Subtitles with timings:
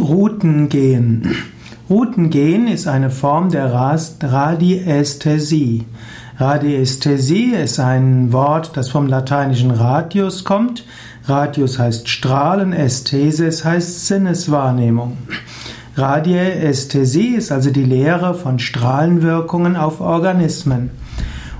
[0.00, 1.34] Routengehen.
[1.88, 3.72] Routengehen ist eine Form der
[4.22, 5.84] Radiästhesie.
[6.38, 10.84] Radiästhesie ist ein Wort, das vom lateinischen radius kommt.
[11.26, 15.18] Radius heißt Strahlen, Ästhesis heißt Sinneswahrnehmung.
[15.96, 20.90] Radiästhesie ist also die Lehre von Strahlenwirkungen auf Organismen.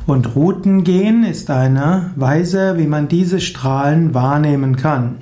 [0.06, 5.16] Und Routengehen ist eine Weise, wie man diese Strahlen wahrnehmen kann.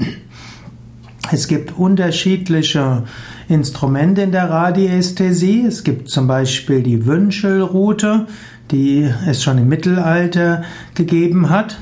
[1.30, 3.02] Es gibt unterschiedliche
[3.48, 5.64] Instrumente in der Radiästhesie.
[5.66, 8.26] Es gibt zum Beispiel die Wünschelrute,
[8.70, 10.62] die es schon im Mittelalter
[10.94, 11.78] gegeben hat.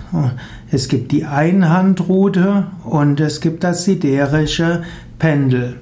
[0.70, 4.82] Es gibt die Einhandrute und es gibt das siderische
[5.18, 5.76] Pendel.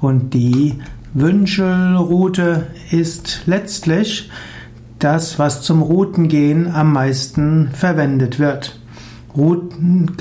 [0.00, 0.74] Und die
[1.12, 4.30] Wünschelrute ist letztlich
[5.00, 8.78] das, was zum Routengehen am meisten verwendet wird.
[9.36, 10.12] Routen,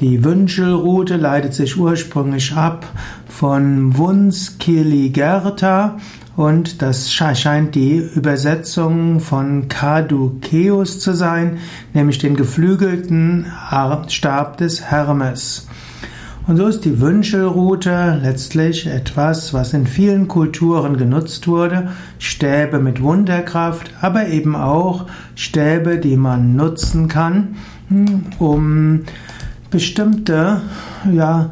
[0.00, 2.86] die Wünschelrute leitet sich ursprünglich ab
[3.28, 5.98] von Wunskiligerta
[6.36, 11.58] und das scheint die Übersetzung von Caduceus zu sein,
[11.92, 13.46] nämlich dem geflügelten
[14.08, 15.68] Stab des Hermes.
[16.46, 21.90] Und so ist die Wünschelrute letztlich etwas, was in vielen Kulturen genutzt wurde.
[22.18, 27.56] Stäbe mit Wunderkraft, aber eben auch Stäbe, die man nutzen kann,
[27.88, 29.02] hm, um
[29.70, 30.62] bestimmte
[31.12, 31.50] ja,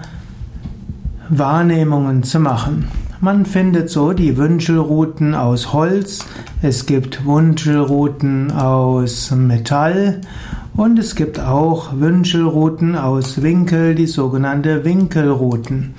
[1.28, 2.88] Wahrnehmungen zu machen.
[3.20, 6.24] Man findet so die Wünschelruten aus Holz,
[6.62, 10.20] es gibt Wünschelruten aus Metall
[10.76, 15.94] und es gibt auch Wünschelruten aus Winkel, die sogenannte Winkelruten.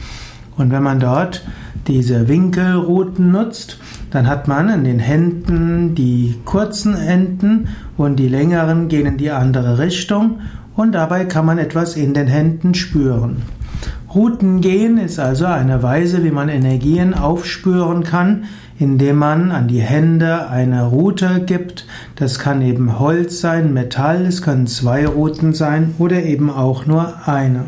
[0.56, 1.44] Und wenn man dort
[1.88, 3.80] diese Winkelruten nutzt,
[4.12, 7.68] dann hat man in den Händen die kurzen Enden
[7.98, 10.40] und die längeren gehen in die andere Richtung
[10.80, 13.42] und dabei kann man etwas in den Händen spüren.
[14.16, 18.46] Routengehen ist also eine Weise, wie man Energien aufspüren kann,
[18.80, 21.86] indem man an die Hände eine Route gibt.
[22.16, 27.28] Das kann eben Holz sein, Metall, es können zwei Routen sein oder eben auch nur
[27.28, 27.66] eine.